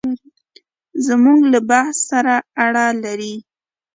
زموږ 1.05 1.39
له 1.51 1.59
بحث 1.69 1.97
سره 2.09 2.35
اړه 2.65 2.85
لري. 3.03 3.33